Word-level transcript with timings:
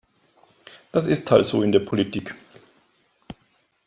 Das 0.91 1.05
ist 1.05 1.29
halt 1.29 1.45
so 1.45 1.61
in 1.61 1.71
der 1.71 1.79
Politik. 1.81 2.33